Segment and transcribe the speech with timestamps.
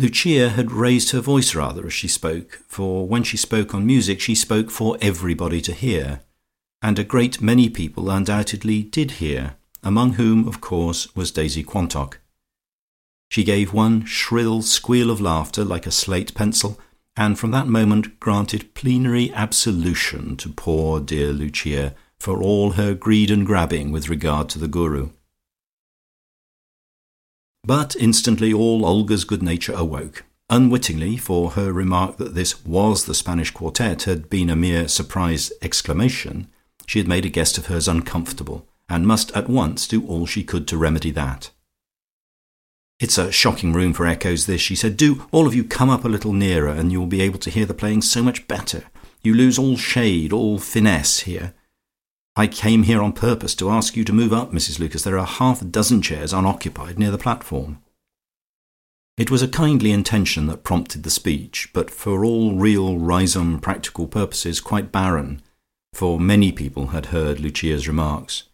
[0.00, 4.18] Lucia had raised her voice rather as she spoke, for when she spoke on music
[4.18, 6.22] she spoke for everybody to hear,
[6.80, 12.16] and a great many people undoubtedly did hear, among whom, of course, was Daisy Quantock.
[13.30, 16.80] She gave one shrill squeal of laughter like a slate pencil,
[17.14, 23.30] and from that moment granted plenary absolution to poor dear Lucia for all her greed
[23.30, 25.10] and grabbing with regard to the Guru.
[27.64, 30.24] But instantly all Olga's good nature awoke.
[30.48, 35.52] Unwittingly, for her remark that this was the Spanish quartet had been a mere surprised
[35.62, 36.48] exclamation,
[36.86, 40.42] she had made a guest of hers uncomfortable, and must at once do all she
[40.42, 41.50] could to remedy that.
[42.98, 44.96] "It's a shocking room for echoes, this," she said.
[44.96, 47.50] "Do all of you come up a little nearer, and you will be able to
[47.50, 48.84] hear the playing so much better.
[49.22, 51.54] You lose all shade, all finesse here.
[52.36, 55.02] I came here on purpose to ask you to move up, Mrs Lucas.
[55.02, 57.78] There are half a dozen chairs unoccupied near the platform."
[59.18, 64.06] It was a kindly intention that prompted the speech, but for all real Riseholme practical
[64.06, 65.42] purposes quite barren,
[65.92, 68.44] for many people had heard Lucia's remarks,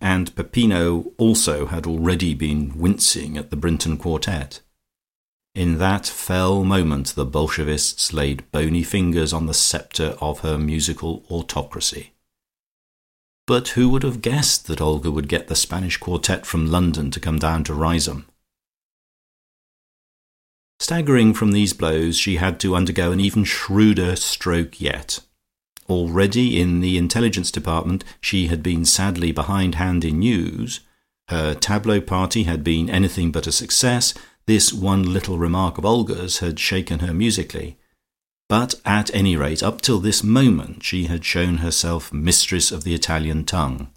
[0.00, 4.60] and Peppino also had already been wincing at the Brinton quartet.
[5.54, 11.24] In that fell moment the Bolshevists laid bony fingers on the sceptre of her musical
[11.30, 12.12] autocracy.
[13.46, 17.20] But who would have guessed that Olga would get the Spanish quartet from London to
[17.20, 18.24] come down to Riseholme?
[20.80, 25.20] Staggering from these blows, she had to undergo an even shrewder stroke yet.
[25.88, 30.80] Already in the intelligence department she had been sadly behindhand in news,
[31.28, 34.14] her tableau party had been anything but a success,
[34.46, 37.78] this one little remark of Olga's had shaken her musically,
[38.48, 42.94] but at any rate up till this moment she had shown herself mistress of the
[42.94, 43.88] Italian tongue,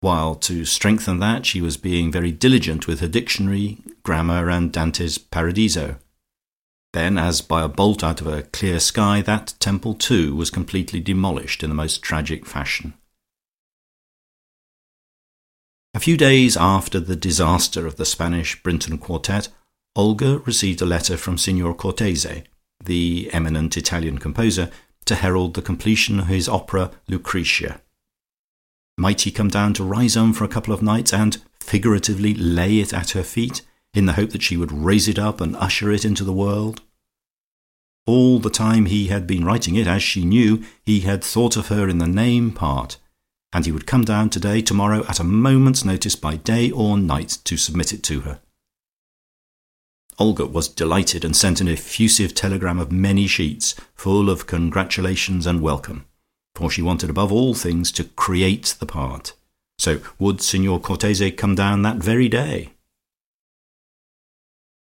[0.00, 5.18] while to strengthen that she was being very diligent with her dictionary, grammar and Dante's
[5.18, 5.96] Paradiso.
[6.92, 11.00] Then as by a bolt out of a clear sky that temple too was completely
[11.00, 12.94] demolished in the most tragic fashion.
[15.94, 19.48] A few days after the disaster of the Spanish Brinton quartet,
[19.96, 22.44] Olga received a letter from Signor Cortese
[22.88, 24.70] the eminent Italian composer,
[25.04, 27.80] to herald the completion of his opera Lucretia.
[28.98, 32.92] Might he come down to Riseholme for a couple of nights, and figuratively lay it
[32.92, 33.62] at her feet,
[33.94, 36.82] in the hope that she would raise it up and usher it into the world?
[38.06, 41.68] All the time he had been writing it, as she knew, he had thought of
[41.68, 42.96] her in the name part,
[43.52, 47.38] and he would come down today, tomorrow, at a moment's notice by day or night
[47.44, 48.40] to submit it to her.
[50.18, 55.62] Olga was delighted, and sent an effusive telegram of many sheets, full of congratulations and
[55.62, 56.06] welcome,
[56.54, 59.32] for she wanted above all things to create the part.
[59.78, 62.72] So would Signor Cortese come down that very day?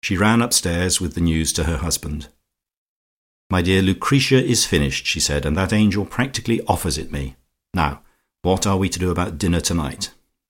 [0.02, 2.30] She ran upstairs with the news to her husband.
[3.50, 7.36] "My dear, Lucretia is finished," she said, "and that angel practically offers it me.
[7.74, 8.04] Now,
[8.42, 10.12] what are we to do about dinner tonight?